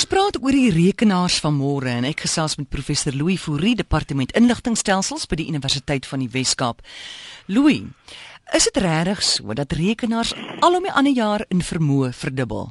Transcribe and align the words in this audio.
Ons 0.00 0.08
praat 0.08 0.38
oor 0.40 0.56
die 0.56 0.70
rekenaars 0.72 1.34
van 1.44 1.52
môre 1.52 1.90
en 1.92 2.06
ek 2.08 2.22
gesels 2.24 2.54
met 2.56 2.70
professor 2.72 3.12
Louis 3.12 3.36
Fourie, 3.36 3.74
departement 3.76 4.30
inligtingstelsels 4.32 5.26
by 5.28 5.36
die 5.36 5.44
Universiteit 5.52 6.06
van 6.08 6.22
die 6.24 6.28
Wes-Kaap. 6.32 6.78
Louis, 7.52 7.82
is 8.56 8.64
dit 8.70 8.80
regtig 8.80 9.20
so 9.20 9.52
dat 9.58 9.74
rekenaars 9.76 10.32
al 10.64 10.78
om 10.78 10.86
die 10.88 10.94
ander 10.96 11.12
jaar 11.12 11.44
in 11.52 11.60
vermoë 11.60 12.14
verdubbel? 12.16 12.70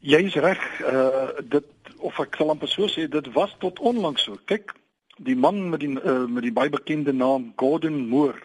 Jy 0.00 0.22
is 0.30 0.38
reg, 0.40 0.64
uh 0.88 1.44
dit 1.44 1.92
of 2.00 2.22
ek 2.24 2.40
sal 2.40 2.54
amper 2.54 2.72
so 2.72 2.88
sê, 2.88 3.04
dit 3.04 3.28
was 3.36 3.52
tot 3.60 3.84
onlangs 3.92 4.24
so. 4.24 4.40
Kyk, 4.48 4.72
die 5.20 5.36
man 5.36 5.66
met 5.74 5.84
die 5.84 5.92
uh, 5.92 6.22
met 6.32 6.48
die 6.48 6.56
baie 6.62 6.72
bekende 6.72 7.12
naam 7.12 7.50
Gordon 7.60 8.00
Moore 8.08 8.40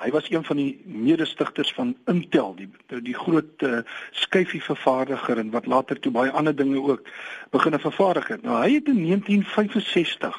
Hy 0.00 0.10
was 0.10 0.30
een 0.30 0.44
van 0.44 0.56
die 0.56 0.80
mede-stigters 0.84 1.72
van 1.76 1.96
Intel, 2.08 2.54
die 2.56 2.70
die 3.04 3.14
groot 3.14 3.62
uh, 3.62 3.82
skyfie 4.16 4.62
vervaardiger 4.64 5.38
en 5.38 5.50
wat 5.52 5.66
later 5.66 6.00
toe 6.00 6.12
baie 6.12 6.30
ander 6.30 6.56
dinge 6.56 6.80
ook 6.80 7.08
begin 7.52 7.76
vervaardig 7.78 8.28
het. 8.28 8.42
Nou 8.42 8.56
hy 8.62 8.78
het 8.78 8.88
in 8.88 9.02
1965, 9.04 10.38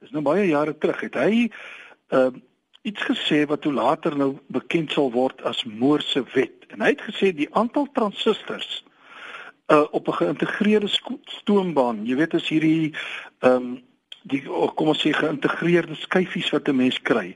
dis 0.00 0.12
nou 0.12 0.22
baie 0.22 0.44
jare 0.46 0.74
terug, 0.78 1.00
het 1.00 1.16
hy 1.16 1.48
uh, 2.12 2.28
iets 2.82 3.06
gesê 3.08 3.46
wat 3.48 3.64
toe 3.64 3.72
later 3.72 4.16
nou 4.16 4.34
bekend 4.52 4.92
sal 4.92 5.08
word 5.12 5.40
as 5.48 5.64
Moore 5.64 6.04
se 6.04 6.22
wet. 6.34 6.68
En 6.68 6.84
hy 6.84 6.92
het 6.92 7.06
gesê 7.08 7.32
die 7.32 7.48
aantal 7.56 7.88
transistors 7.96 8.84
uh, 9.72 9.86
op 9.90 10.08
'n 10.08 10.18
geïntegreerde 10.20 10.90
stoombaan, 11.40 12.04
jy 12.04 12.16
weet 12.16 12.34
as 12.34 12.48
hierdie 12.48 12.92
ehm 13.40 13.54
um, 13.56 13.86
die 14.28 14.42
kom 14.76 14.90
ons 14.92 15.00
sê 15.00 15.14
geïntegreerde 15.16 15.94
skyfies 15.96 16.50
wat 16.52 16.68
'n 16.68 16.76
mens 16.76 17.00
kry 17.00 17.32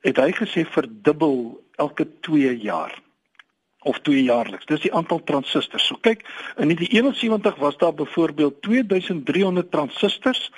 het 0.00 0.16
hy 0.16 0.30
gesê 0.32 0.64
verdubbel 0.66 1.60
elke 1.76 2.06
2 2.20 2.56
jaar 2.58 3.00
of 3.82 3.98
2 4.00 4.22
jaarliks. 4.22 4.66
Dis 4.66 4.84
die 4.84 4.94
aantal 4.94 5.22
transistors. 5.24 5.86
So 5.86 5.98
kyk, 6.00 6.22
in 6.56 6.70
1971 6.70 7.56
was 7.56 7.76
daar 7.76 7.94
byvoorbeeld 7.94 8.62
2300 8.62 9.70
transistors 9.70 10.52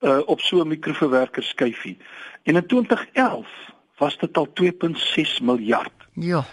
uh, 0.00 0.20
op 0.26 0.40
so 0.40 0.60
'n 0.60 0.68
mikroverwerker 0.68 1.42
skyfie. 1.42 1.96
En 2.42 2.56
in 2.56 2.66
2011 2.66 3.48
was 3.96 4.18
dit 4.18 4.36
al 4.36 4.48
2.6 4.52 5.42
miljard. 5.42 5.92
Ja. 6.12 6.44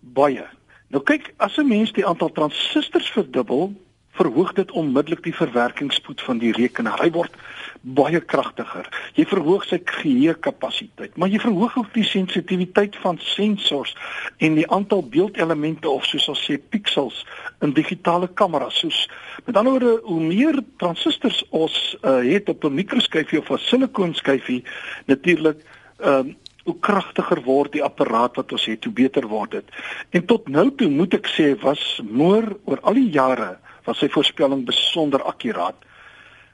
Baie. 0.00 0.46
Nou 0.88 1.02
kyk, 1.04 1.34
as 1.36 1.56
'n 1.56 1.68
mens 1.68 1.92
die 1.92 2.06
aantal 2.06 2.32
transistors 2.32 3.10
verdubbel, 3.10 3.72
verhoog 4.12 4.52
dit 4.52 4.70
onmiddellik 4.70 5.22
die 5.24 5.34
verwerkingsspoed 5.34 6.20
van 6.22 6.38
die 6.38 6.52
rekenaar. 6.52 7.00
Hy 7.00 7.10
word 7.14 7.36
baie 7.80 8.20
kragtiger. 8.20 8.86
Jy 9.16 9.24
verhoog 9.30 9.64
sy 9.66 9.80
geheuekapasiteit, 9.88 11.16
maar 11.16 11.32
jy 11.32 11.40
verhoog 11.42 11.78
ook 11.80 11.94
die 11.96 12.06
sensitiwiteit 12.06 12.96
van 13.02 13.18
sensors 13.32 13.94
en 14.38 14.58
die 14.58 14.68
aantal 14.70 15.02
beeldelemente 15.08 15.90
of 15.90 16.06
soos 16.06 16.28
ons 16.30 16.44
sê 16.46 16.58
pixels 16.60 17.22
in 17.64 17.74
digitale 17.74 18.28
kameras. 18.28 18.82
Soos 18.84 19.06
met 19.46 19.56
ander 19.56 19.78
woorde, 19.78 19.96
hoe 20.04 20.20
meer 20.20 20.60
transistors 20.82 21.42
ons 21.50 21.78
uh, 22.02 22.20
het 22.22 22.48
op 22.48 22.64
'n 22.64 22.74
mikroskyfie 22.74 23.40
of 23.40 23.50
'n 23.50 23.58
silikoonskyfie, 23.58 24.62
natuurlik 25.06 25.64
ehm 25.98 26.28
uh, 26.28 26.34
hoe 26.62 26.78
kragtiger 26.78 27.42
word 27.42 27.72
die 27.72 27.82
apparaat 27.82 28.36
wat 28.36 28.52
ons 28.52 28.64
het, 28.70 28.84
hoe 28.84 28.92
beter 28.94 29.26
word 29.26 29.50
dit. 29.50 29.64
En 30.10 30.24
tot 30.30 30.48
nou 30.48 30.70
toe 30.78 30.88
moet 30.88 31.14
ek 31.14 31.26
sê 31.26 31.48
was 31.58 32.00
moer 32.06 32.56
oor 32.64 32.78
al 32.86 32.94
die 32.94 33.10
jare 33.10 33.58
was 33.84 33.98
sy 33.98 34.08
voorspelling 34.08 34.64
besonder 34.66 35.22
akkuraat. 35.22 35.76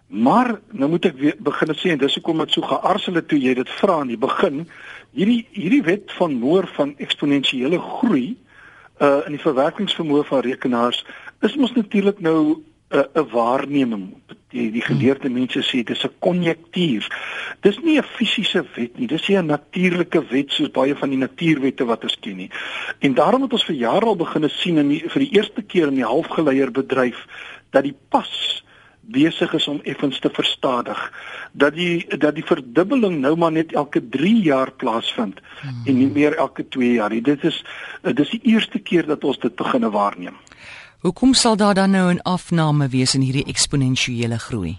Maar 0.09 0.55
nou 0.73 0.89
moet 0.91 1.05
ek 1.05 1.19
weer 1.21 1.37
begin 1.45 1.75
sê 1.77 1.93
en 1.93 2.01
dis 2.01 2.15
hoekom 2.17 2.39
dit 2.41 2.55
so 2.57 2.65
geaarsel 2.65 3.19
het 3.21 3.29
toe 3.29 3.39
jy 3.41 3.55
dit 3.59 3.71
vra 3.81 3.98
aan 4.01 4.12
die 4.12 4.21
begin. 4.21 4.62
Hierdie 5.12 5.43
hierdie 5.53 5.83
wet 5.84 6.12
van 6.17 6.39
Moore 6.41 6.71
van 6.79 6.95
eksponensiële 6.97 7.81
groei 7.81 8.37
uh 9.05 9.21
in 9.29 9.37
die 9.37 9.43
verwerkingsvermoë 9.43 10.25
van 10.27 10.41
rekenaars 10.47 11.05
is 11.47 11.56
mos 11.56 11.75
natuurlik 11.77 12.21
nou 12.21 12.41
'n 12.56 12.97
uh, 12.97 13.05
'n 13.15 13.29
waarneming. 13.31 14.15
Die 14.50 14.70
die 14.72 14.82
geleerde 14.82 15.28
mense 15.28 15.60
sê 15.62 15.82
dis 15.84 16.04
'n 16.04 16.14
konjektuur. 16.18 17.04
Dis 17.60 17.78
nie 17.84 17.98
'n 17.98 18.02
fisiese 18.16 18.64
wet 18.74 18.98
nie, 18.98 19.06
dis 19.06 19.28
'n 19.28 19.46
natuurlike 19.46 20.22
wet 20.30 20.50
soos 20.53 20.70
baie 20.70 20.94
van 20.97 21.10
die 21.10 21.19
natuurwette 21.19 21.84
wat 21.84 22.03
ons 22.03 22.16
ken 22.20 22.36
nie. 22.36 22.50
En 22.98 23.14
daarom 23.14 23.42
het 23.42 23.53
ons 23.53 23.64
vir 23.64 23.76
jare 23.76 24.06
al 24.06 24.16
begin 24.16 24.50
sien 24.50 24.78
in 24.78 24.88
die, 24.88 25.04
vir 25.08 25.20
die 25.20 25.34
eerste 25.37 25.62
keer 25.62 25.88
in 25.88 25.94
die 25.94 26.04
halfgeleier 26.04 26.70
bedryf 26.70 27.26
dat 27.70 27.82
die 27.82 27.97
pas 28.08 28.64
besig 29.00 29.53
is 29.54 29.69
om 29.69 29.81
effens 29.84 30.19
te 30.20 30.31
verstadig 30.32 31.00
dat 31.53 31.75
die 31.75 32.04
dat 32.19 32.34
die 32.34 32.44
verdubbeling 32.44 33.20
nou 33.20 33.37
maar 33.37 33.53
net 33.53 33.72
elke 33.72 34.03
3 34.08 34.34
jaar 34.42 34.72
plaasvind 34.72 35.41
hmm. 35.60 35.82
en 35.87 35.98
nie 35.98 36.10
meer 36.12 36.37
elke 36.37 36.69
2 36.69 36.92
jaar 36.92 37.10
nie. 37.10 37.22
Dit 37.22 37.44
is 37.44 37.64
dis 38.03 38.31
die 38.37 38.41
eerste 38.53 38.78
keer 38.78 39.06
dat 39.06 39.25
ons 39.25 39.38
dit 39.38 39.54
begine 39.56 39.91
waarneem. 39.91 40.37
Hoekom 40.98 41.34
sal 41.34 41.56
daar 41.56 41.75
dan 41.75 41.91
nou 41.91 42.12
'n 42.12 42.22
afname 42.22 42.88
wees 42.88 43.14
in 43.14 43.20
hierdie 43.20 43.44
eksponensiële 43.47 44.38
groei? 44.38 44.78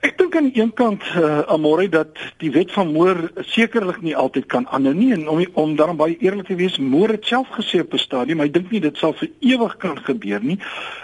Ek 0.00 0.18
dink 0.18 0.36
aan 0.36 0.50
die 0.50 0.62
een 0.62 0.72
kant 0.74 1.02
uh, 1.16 1.38
amore 1.38 1.88
dat 1.88 2.18
die 2.36 2.50
wet 2.50 2.72
van 2.72 2.92
Moore 2.92 3.30
sekerlik 3.36 4.00
nie 4.02 4.16
altyd 4.16 4.46
kan 4.46 4.68
aanhou 4.68 4.94
nie 4.94 5.12
en 5.12 5.28
om 5.28 5.46
om 5.52 5.76
daarom 5.76 5.96
baie 5.96 6.16
eerlik 6.18 6.46
te 6.46 6.54
wees, 6.54 6.78
Moore 6.78 7.12
het 7.12 7.24
self 7.24 7.48
gesê 7.48 7.80
op 7.80 7.92
'n 7.92 7.98
stadium, 7.98 8.40
hy 8.40 8.50
dink 8.50 8.70
nie 8.70 8.80
dit 8.80 8.96
sal 8.96 9.12
vir 9.12 9.30
ewig 9.38 9.76
kan 9.76 9.98
gebeur 9.98 10.42
nie. 10.42 10.58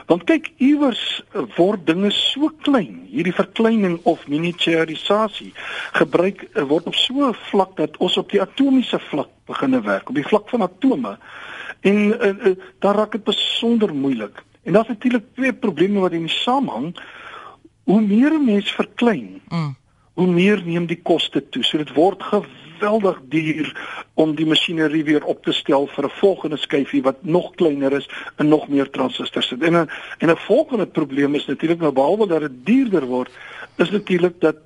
Want 0.06 0.24
kyk, 0.24 0.50
iewers 0.56 1.22
word 1.56 1.86
dinge 1.86 2.10
so 2.10 2.50
klein, 2.62 3.06
hierdie 3.10 3.34
verkleining 3.34 4.00
of 4.02 4.26
miniaturisasie 4.26 5.52
gebruik 5.92 6.48
uh, 6.54 6.62
word 6.62 6.86
op 6.86 6.94
so 6.94 7.28
'n 7.28 7.34
vlak 7.34 7.76
dat 7.76 7.96
ons 7.96 8.16
op 8.16 8.30
die 8.30 8.40
atomiese 8.40 8.98
vlak 8.98 9.28
begine 9.46 9.80
werk, 9.80 10.08
op 10.08 10.14
die 10.14 10.26
vlak 10.26 10.48
van 10.48 10.62
atome. 10.62 11.18
En 11.84 11.96
uh, 11.96 12.46
uh, 12.46 12.56
daar 12.78 12.94
raak 12.94 13.12
dit 13.12 13.24
besonder 13.24 13.94
moeilik. 13.94 14.42
En 14.62 14.72
daar's 14.72 14.88
natuurlik 14.88 15.24
twee 15.34 15.52
probleme 15.52 16.00
wat 16.00 16.12
in 16.12 16.28
samehang 16.28 16.96
hoe 17.84 18.00
meer 18.00 18.32
'n 18.32 18.44
mens 18.44 18.72
verklein, 18.72 19.42
mm. 19.48 19.76
hoe 20.12 20.26
meer 20.26 20.62
neem 20.64 20.86
die 20.86 21.02
koste 21.02 21.48
toe. 21.48 21.64
So 21.64 21.76
dit 21.78 21.92
word 21.92 22.22
geweldig 22.22 23.20
duur 23.28 23.68
om 24.14 24.34
die 24.34 24.46
masjinerie 24.46 25.04
weer 25.04 25.24
op 25.24 25.44
te 25.44 25.52
stel 25.52 25.86
vir 25.86 26.04
'n 26.04 26.18
volgende 26.20 26.56
skyfie 26.56 27.02
wat 27.02 27.20
nog 27.20 27.54
kleiner 27.54 27.92
is 27.92 28.08
en 28.36 28.48
nog 28.48 28.68
meer 28.68 28.90
transistors 28.90 29.50
het. 29.50 29.62
En 29.62 29.72
'n 29.72 29.90
en 30.18 30.30
'n 30.30 30.36
volgende 30.36 30.86
probleem 30.86 31.34
is 31.34 31.46
natuurlik 31.46 31.80
nou 31.80 31.92
behalwe 31.92 32.26
dat 32.26 32.40
dit 32.40 32.66
duurder 32.66 33.04
word, 33.04 33.30
is 33.76 33.90
natuurlik 33.90 34.40
dat 34.40 34.56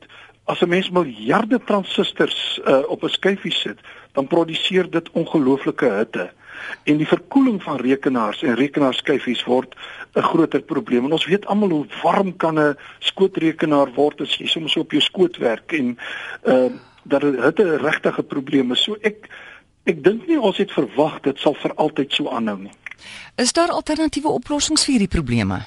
as 0.45 0.61
'n 0.61 0.69
mens 0.69 0.91
miljarde 0.91 1.61
transistors 1.65 2.61
uh, 2.65 2.79
op 2.87 3.03
'n 3.03 3.09
skyfie 3.09 3.53
sit, 3.53 3.79
dan 4.13 4.27
produseer 4.27 4.91
dit 4.91 5.11
ongelooflike 5.11 5.85
hitte 5.85 6.31
en 6.85 6.97
die 6.97 7.07
verkoeling 7.07 7.63
van 7.63 7.77
rekenaars 7.77 8.43
en 8.43 8.55
rekenaarskyfies 8.55 9.45
word 9.45 9.75
'n 10.15 10.23
groter 10.23 10.63
probleem. 10.63 11.05
En 11.05 11.13
ons 11.13 11.27
weet 11.27 11.47
almal 11.47 11.69
hoe 11.69 11.87
warm 12.03 12.37
kan 12.37 12.59
'n 12.59 12.77
skootrekenaar 12.99 13.95
word 13.95 14.21
as 14.21 14.37
jy 14.37 14.47
soms 14.47 14.77
op 14.77 14.91
jou 14.93 15.03
skoot 15.03 15.37
werk 15.37 15.73
en 15.73 15.99
ehm 16.43 16.65
uh, 16.65 16.73
dat 17.09 17.21
dit 17.21 17.59
'n 17.59 17.81
regtige 17.81 18.23
probleem 18.23 18.73
is. 18.73 18.83
So 18.83 18.97
ek 19.01 19.29
ek 19.85 20.05
dink 20.05 20.27
nie 20.27 20.41
ons 20.41 20.57
het 20.57 20.73
verwag 20.73 21.21
dit 21.21 21.39
sal 21.39 21.55
vir 21.55 21.75
altyd 21.75 22.13
so 22.13 22.29
aanhou 22.29 22.59
nie. 22.59 22.73
Is 23.37 23.53
daar 23.53 23.71
alternatiewe 23.71 24.29
oplossings 24.29 24.85
vir 24.85 24.93
hierdie 24.93 25.15
probleme? 25.17 25.67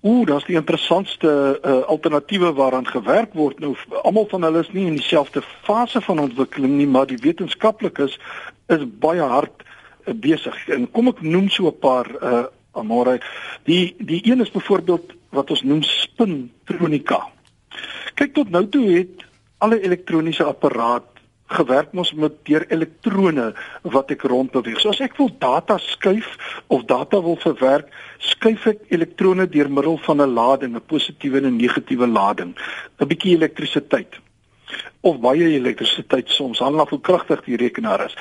Ooh, 0.00 0.26
daar's 0.26 0.44
die 0.44 0.54
interessantste 0.54 1.58
uh, 1.62 1.80
alternatiewe 1.90 2.52
waaraan 2.52 2.86
gewerk 2.86 3.32
word. 3.34 3.58
Nou 3.58 3.74
almal 4.02 4.26
van 4.30 4.42
hulle 4.42 4.60
is 4.60 4.70
nie 4.72 4.86
in 4.86 4.94
dieselfde 4.94 5.42
fase 5.62 6.00
van 6.00 6.18
ontwikkeling 6.18 6.76
nie, 6.76 6.86
maar 6.86 7.06
die 7.06 7.18
wetenskaplikes 7.18 8.18
is 8.66 8.84
baie 9.02 9.20
hard 9.20 9.66
besig. 10.14 10.68
En 10.68 10.90
kom 10.90 11.08
ek 11.08 11.20
noem 11.22 11.48
so 11.48 11.68
'n 11.68 11.78
paar 11.78 12.06
uh 12.22 12.46
Amore. 12.72 13.20
Die 13.64 13.94
die 13.98 14.20
een 14.24 14.40
is 14.40 14.50
byvoorbeeld 14.50 15.12
wat 15.30 15.50
ons 15.50 15.62
noem 15.62 15.82
spintronika. 15.82 17.28
Kyk 18.14 18.34
tot 18.34 18.50
nou 18.50 18.68
toe 18.68 18.84
het 18.90 19.24
alle 19.58 19.80
elektroniese 19.82 20.44
apparaat 20.44 21.18
gewerk 21.48 21.92
mos 21.96 22.12
met 22.12 22.34
deur 22.44 22.66
elektrone 22.68 23.54
wat 23.82 24.10
ek 24.12 24.26
rondbeweeg. 24.28 24.80
So 24.80 24.92
as 24.92 25.00
ek 25.00 25.16
wil 25.16 25.30
data 25.40 25.78
skuif 25.80 26.28
of 26.68 26.84
data 26.84 27.22
wil 27.24 27.38
verwerk, 27.40 27.88
skuif 28.18 28.66
ek 28.66 28.84
elektrone 28.92 29.48
deur 29.48 29.70
middel 29.72 29.96
van 30.04 30.20
'n 30.22 30.34
lading, 30.34 30.76
'n 30.76 30.86
positiewe 30.86 31.38
en 31.38 31.46
'n 31.46 31.56
negatiewe 31.56 32.06
lading, 32.06 32.54
'n 33.00 33.08
bietjie 33.08 33.36
elektrisiteit 33.36 34.20
of 35.00 35.20
baie 35.22 35.52
elektrisiteit 35.56 36.30
soms 36.32 36.60
hang 36.64 36.78
af 36.82 36.90
hoe 36.94 37.00
kragtig 37.00 37.44
die 37.46 37.58
rekenaar 37.60 38.04
is. 38.06 38.16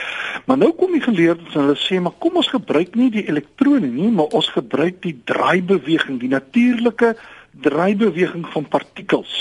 Maar 0.46 0.58
nou 0.62 0.72
kom 0.78 0.94
die 0.96 1.04
geleerdes 1.04 1.56
en 1.56 1.66
hulle 1.66 1.80
sê 1.82 2.00
maar 2.02 2.16
kom 2.24 2.38
ons 2.40 2.52
gebruik 2.54 2.96
nie 2.96 3.10
die 3.14 3.26
elektrone 3.28 3.90
nie, 3.90 4.12
maar 4.14 4.38
ons 4.38 4.50
gebruik 4.56 5.02
die 5.06 5.16
draaibeweging, 5.30 6.22
die 6.22 6.32
natuurlike 6.32 7.16
draaibeweging 7.66 8.46
van 8.54 8.68
partikels. 8.70 9.36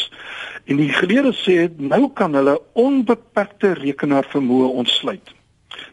En 0.67 0.81
die 0.81 0.91
geleerdes 0.91 1.45
sê 1.47 1.69
nou 1.77 2.09
kan 2.17 2.35
hulle 2.35 2.59
onbeperkte 2.73 3.77
rekenaar 3.83 4.27
vermoë 4.33 4.73
ontsluit. 4.83 5.36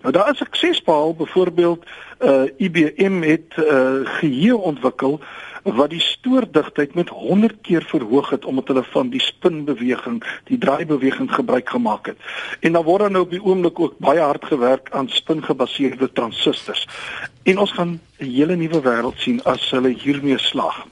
Nou 0.02 0.14
daar 0.14 0.32
is 0.32 0.38
sukses 0.38 0.84
behaal 0.84 1.16
byvoorbeeld 1.16 1.86
uh 2.20 2.44
IBM 2.58 3.22
het 3.22 3.58
uh 3.58 4.00
geheue 4.04 4.58
ontwikkel 4.58 5.20
wat 5.64 5.90
die 5.90 6.00
stoordigtheid 6.00 6.94
met 6.94 7.10
100 7.10 7.56
keer 7.62 7.84
verhoog 7.84 8.30
het 8.30 8.46
omdat 8.46 8.68
hulle 8.68 8.84
van 8.84 9.10
die 9.10 9.22
spinbeweging, 9.22 10.24
die 10.44 10.58
draaibeweging 10.58 11.34
gebruik 11.34 11.70
gemaak 11.70 12.06
het. 12.06 12.18
En 12.60 12.72
dan 12.72 12.84
word 12.84 13.02
dan 13.02 13.12
nou 13.12 13.24
op 13.24 13.32
die 13.32 13.44
oomblik 13.44 13.80
ook 13.80 13.98
baie 13.98 14.20
hard 14.20 14.46
gewerk 14.46 14.92
aan 14.92 15.10
spingebaseerde 15.10 16.12
transistors. 16.12 16.88
En 17.44 17.58
ons 17.58 17.72
gaan 17.72 18.00
'n 18.20 18.26
hele 18.26 18.56
nuwe 18.56 18.82
wêreld 18.82 19.18
sien 19.18 19.44
as 19.44 19.72
hulle 19.72 19.96
hiermee 19.98 20.38
slaag. 20.38 20.86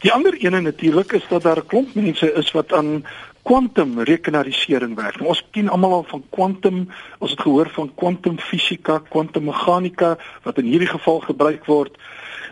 Die 0.00 0.12
ander 0.12 0.34
ene 0.34 0.60
natuurlik 0.60 1.12
is 1.12 1.26
dat 1.28 1.42
daar 1.42 1.58
'n 1.58 1.66
klomp 1.66 1.94
mense 1.94 2.32
is 2.32 2.50
wat 2.50 2.72
aan 2.72 3.04
kwantum 3.42 3.98
rekenarisering 4.06 4.96
werk. 4.96 5.18
Nou, 5.20 5.28
ons 5.32 5.42
ken 5.50 5.68
almal 5.68 5.92
al 6.00 6.06
van 6.10 6.24
kwantum, 6.30 6.80
ons 7.18 7.34
het 7.34 7.40
gehoor 7.40 7.70
van 7.74 7.90
kwantumfisika, 7.94 9.00
kwantummeganika 9.08 10.16
wat 10.44 10.58
in 10.58 10.70
hierdie 10.70 10.90
geval 10.90 11.20
gebruik 11.24 11.64
word. 11.66 11.96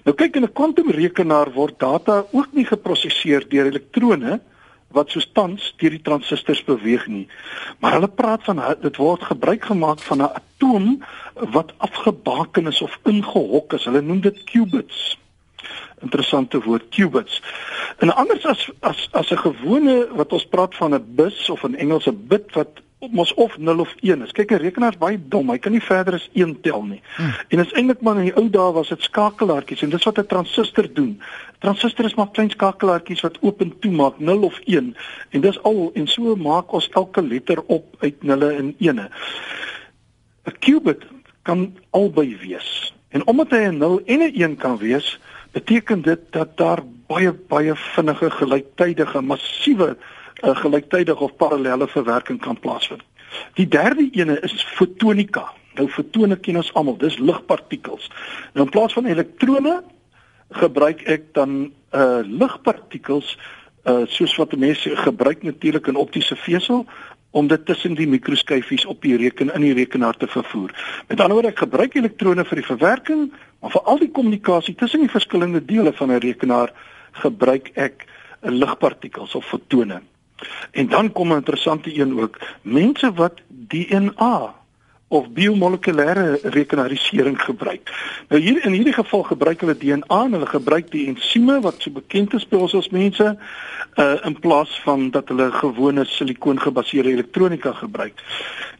Nou 0.05 0.15
kyk 0.17 0.37
in 0.37 0.45
'n 0.45 0.53
kwantumrekenaar 0.53 1.53
word 1.53 1.79
data 1.79 2.25
ook 2.33 2.53
nie 2.53 2.65
geprosesseer 2.65 3.49
deur 3.49 3.67
elektrone 3.67 4.41
wat 4.91 5.11
soos 5.11 5.29
tans 5.33 5.75
deur 5.77 5.91
die 5.91 6.03
transistors 6.03 6.65
beweeg 6.65 7.07
nie. 7.07 7.29
Maar 7.79 7.93
hulle 7.93 8.09
praat 8.09 8.45
van 8.45 8.63
dit 8.83 8.97
word 8.97 9.23
gebruik 9.23 9.65
gemaak 9.65 10.01
van 10.01 10.23
'n 10.23 10.33
atoom 10.41 11.05
wat 11.35 11.75
afgebaken 11.77 12.67
is 12.67 12.83
of 12.83 12.99
ingehok 13.05 13.73
is. 13.73 13.85
Hulle 13.85 14.01
noem 14.01 14.21
dit 14.21 14.45
qubits 14.45 15.19
interessante 16.01 16.61
woord 16.61 16.89
qubits. 16.89 17.43
En 17.99 18.15
anders 18.15 18.47
as 18.47 18.71
as 18.81 19.09
as 19.13 19.31
'n 19.31 19.39
gewone 19.39 20.09
wat 20.13 20.33
ons 20.33 20.47
praat 20.47 20.75
van 20.75 20.95
'n 20.95 21.15
bus 21.15 21.51
of 21.51 21.63
in 21.63 21.77
Engels 21.77 22.07
'n 22.07 22.27
bit 22.29 22.55
wat 22.55 22.83
mos 23.11 23.35
of 23.35 23.59
0 23.59 23.79
of 23.79 23.95
1 24.01 24.23
is. 24.23 24.33
Kyk 24.33 24.51
'n 24.51 24.63
rekenaar 24.63 24.93
is 24.93 24.99
baie 24.99 25.19
dom. 25.29 25.51
Hy 25.51 25.59
kan 25.59 25.73
nie 25.73 25.83
verder 25.83 26.15
as 26.15 26.29
1 26.33 26.61
tel 26.61 26.83
nie. 26.83 27.01
Hmm. 27.17 27.35
En 27.49 27.59
is 27.59 27.73
eintlik 27.73 28.01
maar 28.01 28.17
in 28.17 28.25
die 28.25 28.37
ou 28.37 28.49
dae 28.51 28.73
was 28.73 28.89
dit 28.89 29.03
skakelaartjies 29.03 29.83
en 29.83 29.91
dis 29.91 30.05
wat 30.05 30.19
'n 30.19 30.27
transistor 30.27 30.93
doen. 30.93 31.21
Transistor 31.59 32.05
is 32.05 32.15
maar 32.15 32.31
klein 32.31 32.51
skakelaartjies 32.51 33.21
wat 33.21 33.39
oop 33.41 33.61
en 33.61 33.79
toe 33.79 33.91
maak 33.91 34.19
0 34.19 34.43
of 34.43 34.59
1 34.65 34.97
en 35.31 35.41
dis 35.41 35.63
al 35.63 35.91
en 35.95 36.07
so 36.07 36.37
maak 36.37 36.73
ons 36.73 36.89
elke 36.89 37.23
letter 37.23 37.63
op 37.67 37.97
uit 37.99 38.23
nulle 38.23 38.53
en 38.53 38.75
ene. 38.79 39.11
'n 40.47 40.59
Qubit 40.59 41.03
kan 41.43 41.77
albei 41.91 42.37
wees. 42.37 42.95
En 43.09 43.27
omdat 43.27 43.51
hy 43.51 43.57
'n 43.57 43.79
0 43.79 44.01
en 44.07 44.21
'n 44.21 44.33
1 44.35 44.57
kan 44.57 44.79
wees, 44.79 45.19
beteken 45.53 46.03
dit 46.03 46.21
dat 46.31 46.57
daar 46.57 46.83
baie 47.07 47.33
baie 47.33 47.75
vinnige 47.75 48.31
gelyktydige 48.31 49.21
massiewe 49.21 49.97
uh, 50.45 50.57
gelyktydige 50.57 51.25
of 51.25 51.37
parallelle 51.37 51.89
verwerking 51.89 52.41
kan 52.41 52.59
plaasvind. 52.61 53.03
Die 53.55 53.69
derde 53.69 54.09
ene 54.13 54.41
is 54.41 54.65
fotonika. 54.65 55.53
Nou 55.75 55.89
fotone 55.89 56.37
ken 56.37 56.57
ons 56.57 56.73
almal, 56.75 56.97
dis 56.99 57.19
ligpartikels. 57.19 58.11
Nou 58.55 58.67
in 58.67 58.73
plaas 58.73 58.97
van 58.97 59.07
elektrone 59.07 59.81
gebruik 60.59 61.05
ek 61.07 61.33
dan 61.37 61.71
uh 61.95 62.21
ligpartikels 62.25 63.37
uh 63.89 64.05
soos 64.07 64.37
wat 64.37 64.57
mense 64.57 64.97
gebruik 64.97 65.43
natuurlik 65.43 65.87
in 65.87 65.97
optiese 65.97 66.37
vesel 66.37 66.87
om 67.31 67.49
dit 67.49 67.65
tussen 67.67 67.95
die 67.95 68.09
mikroskyfies 68.09 68.87
op 68.89 69.03
die 69.03 69.17
rekenaar 69.17 69.55
in 69.55 69.67
die 69.69 69.75
rekenaar 69.77 70.17
te 70.17 70.27
vervoer. 70.27 70.73
Met 71.09 71.21
ander 71.21 71.37
woorde, 71.37 71.53
ek 71.53 71.65
gebruik 71.65 71.95
elektrone 71.95 72.45
vir 72.45 72.63
die 72.63 72.69
verwerking, 72.69 73.33
maar 73.61 73.75
vir 73.75 73.83
al 73.91 73.99
die 73.99 74.11
kommunikasie 74.11 74.75
tussen 74.75 75.05
die 75.05 75.13
verskillende 75.13 75.65
dele 75.65 75.93
van 75.93 76.13
'n 76.13 76.21
rekenaar 76.25 76.73
gebruik 77.13 77.71
ek 77.75 78.07
ligpartikels 78.43 79.35
of 79.35 79.45
fotone. 79.45 80.01
En 80.71 80.89
dan 80.89 81.13
kom 81.13 81.33
'n 81.33 81.43
interessante 81.43 81.95
een 81.95 82.21
ook, 82.21 82.39
mense 82.63 83.13
wat 83.13 83.41
DNA 83.49 84.58
of 85.09 85.29
biomolekulêre 85.33 86.39
rekenarisering 86.43 87.39
gebruik. 87.41 87.89
Nou 88.29 88.41
hier 88.41 88.65
in 88.65 88.73
hierdie 88.77 88.93
geval 88.93 89.23
gebruik 89.23 89.61
hulle 89.65 89.77
DNA 89.77 90.19
en 90.25 90.37
hulle 90.37 90.47
gebruik 90.47 90.91
die 90.93 91.07
ensieme 91.09 91.61
wat 91.65 91.81
so 91.81 91.91
bekend 91.95 92.35
is 92.37 92.45
by 92.49 92.61
ons 92.61 92.75
as 92.77 92.91
mense 92.93 93.25
uh 93.99 94.17
in 94.29 94.37
plaas 94.39 94.75
van 94.85 95.09
dat 95.11 95.31
hulle 95.33 95.49
gewone 95.53 96.05
silikoongebaseerde 96.05 97.15
elektronika 97.17 97.73
gebruik. 97.73 98.21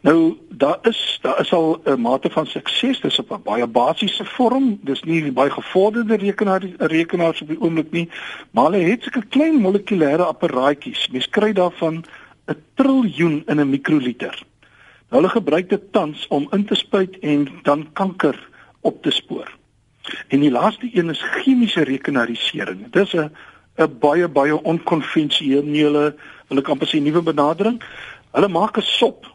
Nou 0.05 0.37
daar 0.49 0.77
is 0.81 1.19
daar 1.21 1.39
is 1.41 1.53
al 1.53 1.81
'n 1.85 2.01
mate 2.01 2.29
van 2.29 2.45
sukses 2.45 3.01
dis 3.01 3.19
op 3.19 3.31
'n 3.31 3.43
baie 3.43 3.67
basiese 3.67 4.25
vorm. 4.25 4.79
Dis 4.81 5.03
nie 5.03 5.31
baie 5.31 5.49
gevorderde 5.49 6.15
rekenaar 6.15 6.63
rekenaars 6.77 7.41
op 7.41 7.47
die 7.47 7.61
oomblik 7.61 7.91
nie, 7.91 8.09
maar 8.51 8.71
hulle 8.71 8.89
het 8.89 9.03
sulke 9.03 9.25
klein 9.29 9.61
molekulêre 9.61 10.23
apparaatjies. 10.23 11.09
Mens 11.11 11.29
kry 11.29 11.53
daarvan 11.53 12.03
'n 12.47 12.63
triljoen 12.75 13.43
in 13.45 13.59
'n 13.59 13.69
mikroliter. 13.69 14.48
Hulle 15.09 15.29
gebruik 15.29 15.69
dit 15.69 15.91
tans 15.91 16.27
om 16.27 16.47
in 16.51 16.65
te 16.65 16.75
spuit 16.75 17.19
en 17.19 17.47
dan 17.63 17.87
kanker 17.93 18.49
op 18.81 19.01
te 19.03 19.11
spoor. 19.11 19.57
En 20.27 20.39
die 20.39 20.51
laaste 20.51 20.89
een 20.93 21.09
is 21.09 21.21
chemiese 21.21 21.83
rekenarisering. 21.83 22.91
Dit 22.91 23.05
is 23.05 23.13
'n 23.13 23.31
'n 23.77 23.97
baie 23.99 24.27
baie 24.27 24.63
onkonvensionele, 24.63 26.15
hulle 26.47 26.61
kan 26.61 26.77
presies 26.77 26.99
'n 26.99 27.03
nuwe 27.03 27.21
benadering. 27.21 27.81
Hulle 28.31 28.47
maak 28.47 28.77
'n 28.77 28.81
sop. 28.81 29.25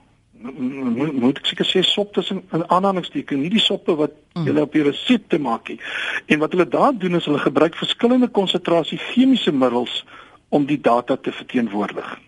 Moet 1.22 1.38
ek 1.38 1.46
seker 1.46 1.66
sê 1.66 1.82
sop 1.82 2.12
tussen 2.12 2.42
in 2.52 2.68
aanhalingsteken, 2.68 3.40
nie 3.40 3.50
die 3.50 3.60
soppe 3.70 3.94
wat 3.96 4.12
mm. 4.34 4.44
jy 4.46 4.60
op 4.60 4.72
die 4.72 4.82
resepte 4.82 5.38
maak 5.38 5.68
nie. 5.68 5.80
En 6.26 6.38
wat 6.38 6.52
hulle 6.52 6.68
daar 6.68 6.92
doen 6.98 7.14
is 7.14 7.24
hulle 7.24 7.38
gebruik 7.38 7.76
verskillende 7.76 8.28
konsentrasie 8.28 8.98
chemiese 8.98 9.52
middels 9.52 10.04
om 10.48 10.66
die 10.66 10.80
data 10.80 11.16
te 11.16 11.32
verteenwoordig. 11.32 12.18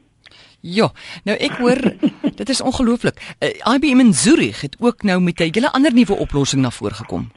Ja, 0.66 0.88
nou 1.22 1.36
ek 1.38 1.60
hoor 1.62 1.78
dit 2.40 2.48
is 2.50 2.60
ongelooflik. 2.60 3.20
Uh, 3.38 3.48
eh, 3.48 3.74
IBM 3.74 4.00
in 4.02 4.14
Zurich 4.14 4.60
het 4.60 4.76
ook 4.80 5.02
nou 5.02 5.20
met 5.20 5.38
'n 5.40 5.50
hele 5.52 5.72
ander 5.72 5.94
nuwe 5.94 6.14
oplossing 6.14 6.62
na 6.62 6.70
vore 6.70 6.94
gekom. 6.94 7.30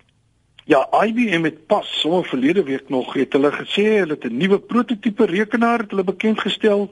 Ja, 0.66 0.88
IBM 1.06 1.44
het 1.44 1.68
pas 1.68 2.00
so 2.02 2.22
verlede 2.24 2.64
week 2.64 2.90
nog 2.90 3.14
het 3.14 3.34
hulle 3.34 3.52
gesê 3.52 3.86
hulle 4.02 4.18
het 4.18 4.24
'n 4.24 4.38
nuwe 4.38 4.60
prototipe 4.60 5.26
rekenaar 5.26 5.80
het 5.80 5.90
hulle 5.90 6.04
bekend 6.04 6.40
gestel 6.40 6.90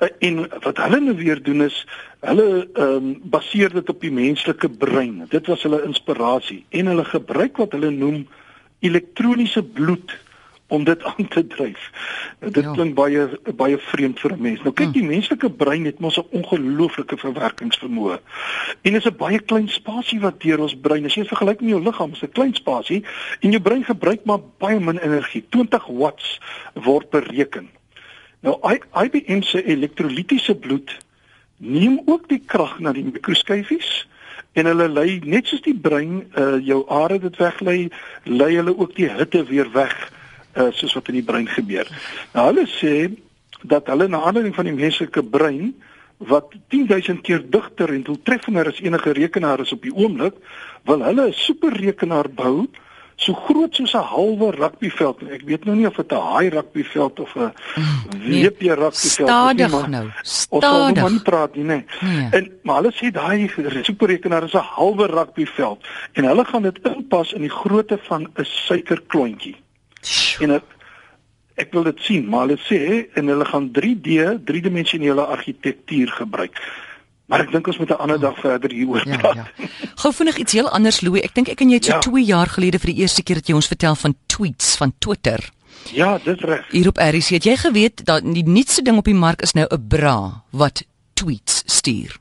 uh, 0.00 0.08
en 0.18 0.48
wat 0.60 0.76
hulle 0.76 1.00
nou 1.00 1.16
weer 1.16 1.42
doen 1.42 1.62
is 1.62 1.86
hulle 2.20 2.68
ehm 2.72 2.94
um, 2.94 3.20
baseer 3.22 3.72
dit 3.72 3.88
op 3.88 4.00
die 4.00 4.12
menslike 4.12 4.68
brein. 4.68 5.26
Dit 5.28 5.46
was 5.46 5.62
hulle 5.62 5.84
inspirasie 5.84 6.64
en 6.68 6.86
hulle 6.86 7.04
gebruik 7.04 7.56
wat 7.56 7.72
hulle 7.72 7.90
noem 7.90 8.26
elektroniese 8.78 9.62
bloed 9.62 10.16
om 10.68 10.84
dit 10.84 11.04
aan 11.04 11.28
te 11.28 11.46
dryf. 11.46 11.90
Dit 12.40 12.64
ja. 12.64 12.72
klink 12.72 12.94
baie 12.94 13.28
baie 13.54 13.78
vreemd 13.78 14.20
vir 14.20 14.32
'n 14.32 14.40
mens. 14.40 14.62
Nou 14.62 14.72
kyk, 14.74 14.92
die 14.92 15.02
hm. 15.02 15.08
menslike 15.08 15.50
brein 15.50 15.84
het 15.84 15.98
mos 15.98 16.18
'n 16.18 16.26
ongelooflike 16.30 17.16
verwerkingsvermoë. 17.16 18.18
En 18.82 18.92
dit 18.92 19.04
is 19.04 19.10
'n 19.10 19.16
baie 19.16 19.38
klein 19.38 19.68
spasie 19.68 20.20
wat 20.20 20.40
deur 20.40 20.58
ons 20.60 20.76
brein, 20.80 21.04
as 21.04 21.14
jy 21.14 21.20
dit 21.22 21.28
vergelyk 21.28 21.60
met 21.60 21.70
jou 21.70 21.82
liggaam, 21.82 22.12
is 22.12 22.22
'n 22.22 22.32
klein 22.32 22.54
spasie 22.54 23.04
en 23.40 23.50
jou 23.50 23.62
brein 23.62 23.84
gebruik 23.84 24.24
maar 24.24 24.40
baie 24.58 24.80
min 24.80 24.98
energie. 24.98 25.44
20 25.48 25.86
watts 25.86 26.40
word 26.74 27.10
bereken. 27.10 27.68
Nou 28.40 28.58
IBM 29.02 29.42
se 29.42 29.64
elektrolitiese 29.64 30.54
bloed 30.54 30.98
neem 31.56 32.02
ook 32.04 32.28
die 32.28 32.42
krag 32.46 32.78
na 32.78 32.92
die 32.92 33.04
mikroskyfies 33.04 34.08
en 34.52 34.66
hulle 34.66 34.88
lei 34.88 35.20
net 35.24 35.46
soos 35.46 35.62
die 35.62 35.74
brein 35.74 36.26
uh, 36.34 36.56
jou 36.60 36.84
are 36.88 37.18
dit 37.18 37.36
weglei, 37.36 37.88
lei 38.24 38.56
hulle 38.56 38.78
ook 38.78 38.94
die 38.96 39.08
hitte 39.08 39.44
weer 39.44 39.72
weg 39.72 40.12
uh, 40.56 40.70
soos 40.72 40.94
wat 40.94 41.08
in 41.08 41.20
die 41.20 41.26
brein 41.26 41.48
gebeur. 41.48 41.88
Nou 42.32 42.46
hulle 42.50 42.66
sê 42.66 43.10
dat 43.62 43.86
hulle 43.86 44.08
na 44.08 44.22
aanleiding 44.26 44.54
van 44.54 44.64
die 44.64 44.76
menslike 44.76 45.22
brein 45.22 45.74
wat 46.18 46.54
10000 46.72 47.20
keer 47.22 47.42
digter 47.50 47.92
en 47.92 48.02
doeltreffender 48.02 48.70
as 48.70 48.80
enige 48.80 49.12
rekenaar 49.12 49.60
is 49.60 49.72
op 49.72 49.82
die 49.82 49.92
oomblik, 49.94 50.34
wil 50.88 51.04
hulle 51.04 51.28
'n 51.28 51.32
superrekenaar 51.32 52.28
bou 52.28 52.68
so 53.16 53.32
groot 53.32 53.74
soos 53.74 53.94
'n 53.94 54.04
halwe 54.12 54.50
rugbyveld. 54.50 55.22
Ek 55.32 55.42
weet 55.44 55.64
nou 55.64 55.76
nie 55.76 55.86
of 55.86 55.96
dit 55.96 56.12
'n 56.12 56.14
haai 56.30 56.48
rugbyveld 56.48 57.20
of 57.20 57.34
'n 57.36 57.52
WP 58.28 58.60
nee, 58.60 58.74
rugbyveld 58.74 59.00
is 59.00 59.16
nie, 59.56 59.68
maar 59.68 59.88
nou. 59.88 60.06
ons 60.50 60.64
sal 60.64 60.92
nou 60.92 61.10
nie 61.10 61.22
praat 61.22 61.54
nie, 61.54 61.64
nee. 61.64 61.84
nee. 62.00 62.28
En 62.30 62.50
maar 62.62 62.82
hulle 62.82 62.92
sê 62.92 63.10
daai 63.10 63.50
superrekenaar 63.82 64.44
is 64.44 64.52
'n 64.52 64.70
halwe 64.76 65.06
rugbyveld 65.06 65.84
en 66.12 66.24
hulle 66.24 66.44
gaan 66.44 66.62
dit 66.62 66.78
inpas 66.82 67.32
in 67.32 67.40
die 67.40 67.50
grootte 67.50 67.98
van 67.98 68.22
'n 68.22 68.44
suikerklontjie. 68.44 69.56
En 70.40 70.50
ek, 70.50 70.64
ek 71.54 71.72
wil 71.72 71.86
dit 71.88 72.00
sien, 72.00 72.26
maar 72.28 72.46
hulle 72.46 72.58
sê 72.68 72.80
en 73.16 73.30
hulle 73.32 73.44
gaan 73.44 73.70
3D, 73.78 74.42
driedimensionele 74.44 75.24
argitektuur 75.36 76.12
gebruik. 76.18 76.60
Maar 77.26 77.42
ek 77.42 77.52
dink 77.56 77.66
ons 77.66 77.78
moet 77.78 77.90
'n 77.90 78.02
ander 78.02 78.20
dag 78.20 78.38
verder 78.38 78.70
hieroor 78.70 79.02
ja, 79.08 79.16
praat. 79.16 79.34
Ja, 79.34 79.46
ja. 79.56 79.68
Gou 80.02 80.12
vinnig 80.14 80.36
iets 80.36 80.52
heel 80.52 80.70
anders 80.70 81.00
Louis. 81.00 81.22
Ek 81.22 81.34
dink 81.34 81.48
ek 81.48 81.60
en 81.60 81.68
jy 81.68 81.74
het 81.80 81.84
so 81.84 81.98
2 81.98 82.22
ja. 82.22 82.26
jaar 82.36 82.46
gelede 82.46 82.78
vir 82.78 82.92
die 82.94 83.00
eerste 83.02 83.22
keer 83.22 83.40
dat 83.42 83.48
jy 83.48 83.54
ons 83.54 83.66
vertel 83.66 83.94
van 83.94 84.14
tweets 84.26 84.76
van 84.76 84.92
Twitter. 84.98 85.50
Ja, 85.92 86.18
dis 86.18 86.40
reg. 86.40 86.70
Hier 86.70 86.88
op 86.88 86.98
RC 86.98 87.38
het 87.38 87.44
jy 87.44 87.56
geweet 87.56 88.04
dat 88.06 88.22
die 88.22 88.46
nuutste 88.46 88.82
ding 88.82 88.98
op 88.98 89.04
die 89.04 89.14
mark 89.14 89.42
is 89.42 89.52
nou 89.52 89.66
'n 89.66 89.88
bra 89.88 90.44
wat 90.50 90.84
tweets 91.14 91.62
stuur. 91.66 92.16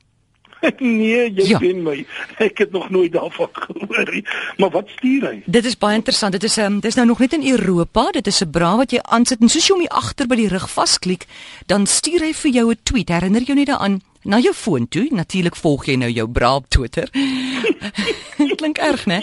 nee, 0.79 1.33
jy 1.33 1.47
ja. 1.47 1.59
ken 1.59 1.83
my. 1.83 2.05
Ek 2.37 2.57
het 2.63 2.71
nog 2.71 2.89
nooit 2.89 3.11
daarvan 3.11 3.49
gehoor 3.51 4.11
nie. 4.11 4.23
Maar 4.57 4.69
wat 4.69 4.89
stuur 4.97 5.27
hy? 5.29 5.35
Dit 5.45 5.65
is 5.65 5.77
baie 5.77 5.95
interessant. 5.95 6.31
Dit 6.31 6.43
is 6.43 6.57
'n 6.57 6.61
um, 6.61 6.65
ehm, 6.65 6.79
dit 6.79 6.89
is 6.91 6.95
nou 6.95 7.07
nog 7.07 7.19
net 7.19 7.33
in 7.33 7.47
Europa. 7.47 8.11
Dit 8.11 8.27
is 8.27 8.41
'n 8.41 8.49
bra 8.49 8.75
wat 8.77 8.91
jy 8.91 8.99
aansit 9.01 9.41
en 9.41 9.49
soos 9.49 9.67
jy 9.67 9.73
hom 9.73 9.81
hier 9.81 9.97
agter 9.97 10.27
by 10.27 10.35
die 10.35 10.47
rug 10.47 10.69
vasklik, 10.69 11.25
dan 11.65 11.85
stuur 11.85 12.19
hy 12.19 12.33
vir 12.33 12.51
jou 12.51 12.71
'n 12.71 12.79
tweet. 12.83 13.09
Herinner 13.09 13.41
jou 13.41 13.57
net 13.57 13.67
daaraan 13.67 14.01
na 14.25 14.39
jou 14.39 14.53
foon 14.53 14.87
toe. 14.87 15.07
Natuurlik 15.11 15.55
volg 15.55 15.85
jy 15.85 15.95
nou 15.95 16.09
jou 16.11 16.27
bra 16.27 16.55
op 16.55 16.69
Twitter. 16.69 17.09
Klink 18.59 18.77
erg, 18.77 19.05
né? 19.05 19.21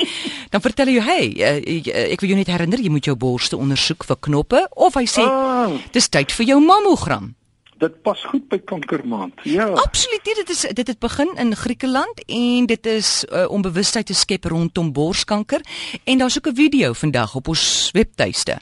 Dan 0.51 0.61
vertel 0.61 0.87
hy 0.87 0.93
jou, 0.93 1.05
"Hey, 1.05 1.27
uh, 1.39 2.13
ek 2.13 2.21
wil 2.21 2.29
jou 2.29 2.39
net 2.39 2.47
herinner, 2.47 2.81
jy 2.81 2.91
moet 2.91 3.05
jou 3.05 3.17
borste 3.17 3.57
ondersoek 3.57 4.05
vir 4.05 4.17
knoppe." 4.21 4.69
Of 4.71 4.95
hy 4.95 5.07
sê, 5.07 5.23
Ah. 5.23 5.71
"Dis 5.93 6.09
tyd 6.09 6.33
vir 6.33 6.47
jou 6.47 6.61
mammogram." 6.61 7.35
Dit 7.83 8.03
pas 8.07 8.21
goed 8.31 8.45
by 8.49 8.61
kankermaand. 8.62 9.41
Ja. 9.43 9.65
Absoluut 9.67 10.25
dit 10.25 10.51
is 10.51 10.61
dit 10.61 10.87
het 10.87 10.99
begin 11.03 11.33
in 11.35 11.57
Griekeland 11.57 12.23
en 12.27 12.67
dit 12.67 12.87
is 12.87 13.25
uh, 13.25 13.51
om 13.51 13.62
bewustheid 13.62 14.07
te 14.07 14.15
skep 14.15 14.45
rondom 14.45 14.93
borskanker 14.93 15.61
en 16.05 16.19
daar's 16.19 16.39
ook 16.39 16.47
'n 16.53 16.55
video 16.55 16.93
vandag 16.93 17.35
op 17.35 17.49
ons 17.49 17.91
webtuiste 17.93 18.61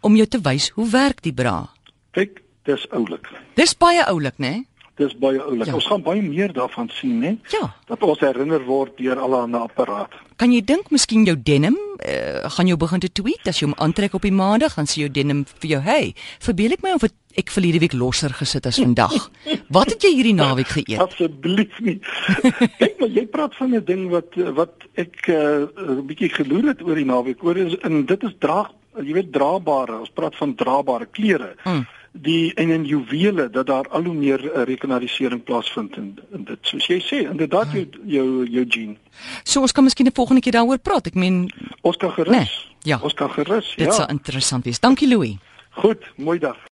om 0.00 0.16
jou 0.16 0.26
te 0.26 0.40
wys 0.40 0.70
hoe 0.74 0.88
werk 0.90 1.22
die 1.22 1.34
bra. 1.34 1.70
Kyk, 2.10 2.42
dis 2.62 2.90
oulik. 2.90 3.30
Dis 3.54 3.76
baie 3.76 4.06
oulik, 4.06 4.38
né? 4.38 4.66
Dis 4.96 5.12
baie 5.20 5.40
oulik. 5.42 5.68
Ja. 5.68 5.74
Ons 5.76 5.86
gaan 5.90 6.00
baie 6.04 6.22
meer 6.24 6.52
daarvan 6.56 6.88
sien, 6.96 7.18
né? 7.20 7.34
Ja. 7.52 7.66
Dat 7.88 8.04
ons 8.06 8.22
herinner 8.24 8.62
word 8.64 8.96
deur 8.96 9.18
allerlei 9.20 9.60
apparate. 9.60 10.16
Kan 10.40 10.54
jy 10.54 10.62
dink 10.64 10.88
miskien 10.92 11.26
jou 11.28 11.36
denim 11.36 11.76
uh, 11.76 12.48
gaan 12.54 12.70
jou 12.70 12.78
begin 12.80 13.02
te 13.04 13.10
tweet 13.12 13.48
as 13.48 13.60
jy 13.60 13.68
hom 13.68 13.76
aantrek 13.76 14.16
op 14.16 14.24
die 14.24 14.32
maandag, 14.32 14.78
dan 14.78 14.88
sê 14.88 15.02
jou 15.04 15.10
denim 15.12 15.44
vir 15.60 15.70
jou, 15.74 15.80
"Hey, 15.84 16.14
verbeel 16.40 16.72
ek 16.72 16.82
my 16.82 16.94
of 16.96 17.04
het 17.04 17.14
ek 17.36 17.52
verlede 17.52 17.80
week 17.84 17.92
losser 17.92 18.32
gesit 18.32 18.66
as 18.66 18.80
vandag. 18.80 19.12
Wat 19.76 19.92
het 19.92 20.02
jy 20.02 20.14
hierdie 20.16 20.34
naweek 20.34 20.72
geëet?" 20.78 21.00
Asseblief 21.04 21.76
nie. 21.80 22.00
Kyk 22.80 22.96
maar, 23.00 23.12
jy 23.12 23.26
praat 23.26 23.54
van 23.54 23.76
'n 23.76 23.84
ding 23.84 24.08
wat 24.10 24.32
wat 24.56 24.88
ek 24.96 25.28
'n 25.28 25.68
uh, 25.76 26.00
bietjie 26.08 26.32
geloer 26.32 26.72
het 26.72 26.80
oor 26.82 26.96
die 26.96 27.04
naweek. 27.04 27.44
Oor 27.44 27.56
is 27.56 27.76
en 27.84 28.06
dit 28.06 28.22
is 28.24 28.32
dra 28.40 28.64
jy 29.04 29.12
weet 29.16 29.32
draabare. 29.32 30.00
Ons 30.00 30.12
praat 30.14 30.36
van 30.38 30.54
draabare 30.54 31.08
klere. 31.12 31.54
Mm. 31.64 31.84
Die 32.22 32.54
en 32.54 32.70
in 32.70 32.84
juwele 32.84 33.50
dat 33.50 33.66
daar 33.66 33.88
al 33.88 34.04
hoe 34.04 34.14
meer 34.14 34.44
uh, 34.44 34.62
rekenarisering 34.64 35.42
plaasvind 35.44 35.96
in, 35.96 36.18
in 36.32 36.44
dit. 36.44 36.58
Soos 36.60 36.86
jy 36.86 37.00
sê, 37.04 37.22
inderdaad 37.30 37.72
jou 37.72 37.86
jou 38.04 38.46
jou 38.48 38.64
gene. 38.68 38.96
So 39.44 39.60
ons 39.60 39.72
kan 39.72 39.84
miskien 39.84 40.06
'n 40.06 40.14
volgende 40.14 40.40
keer 40.40 40.52
daaroor 40.52 40.78
praat. 40.78 41.06
Ek 41.06 41.14
meen, 41.14 41.50
Ons 41.82 41.96
kan 41.96 42.10
gerus. 42.10 42.36
Nee, 42.36 42.48
ja. 42.82 42.98
Ons 43.02 43.14
kan 43.14 43.30
gerus. 43.30 43.74
dit 43.76 43.86
ja. 43.86 43.92
sal 43.92 44.08
interessant 44.08 44.64
wees. 44.64 44.80
Dankie 44.80 45.08
Louis. 45.08 45.36
Goed, 45.70 46.04
mooi 46.16 46.38
dag. 46.38 46.56